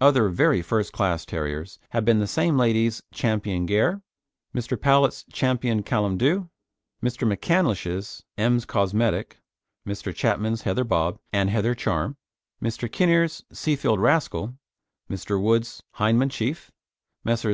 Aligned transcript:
Other 0.00 0.28
very 0.28 0.62
first 0.62 0.92
class 0.92 1.26
terriers 1.26 1.80
have 1.90 2.04
been 2.04 2.20
the 2.20 2.28
same 2.28 2.56
lady's 2.56 3.02
Ch. 3.12 3.22
Gair, 3.22 4.00
Mr. 4.54 4.76
Powlett's 4.80 5.24
Ch. 5.32 5.40
Callum 5.84 6.16
Dhu, 6.18 6.48
Mr. 7.02 7.26
McCandlish's 7.36 8.22
Ems 8.38 8.64
Cosmetic, 8.64 9.38
Mr. 9.84 10.14
Chapman's 10.14 10.62
Heather 10.62 10.84
Bob 10.84 11.18
and 11.32 11.50
Heather 11.50 11.74
Charm, 11.74 12.16
Mr. 12.62 12.88
Kinnear's 12.88 13.42
Seafield 13.52 13.98
Rascal, 13.98 14.54
Mr. 15.10 15.42
Wood's 15.42 15.82
Hyndman 15.96 16.30
Chief, 16.30 16.70
Messrs. 17.24 17.50